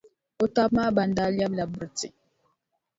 O 0.43 0.45
taba 0.55 0.73
maa 0.75 0.95
ban 0.95 1.09
daa 1.17 1.33
lɛbila 1.37 1.63
biriti. 1.71 2.07